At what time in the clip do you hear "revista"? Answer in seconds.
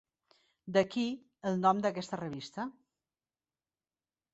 2.25-2.69